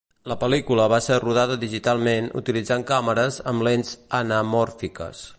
La 0.31 0.35
pel·lícula 0.43 0.85
va 0.93 0.97
ser 1.07 1.17
rodada 1.23 1.57
digitalment 1.63 2.29
utilitzant 2.41 2.85
càmeres 2.93 3.37
amb 3.53 3.65
lents 3.69 3.93
anamòrfiques. 4.21 5.23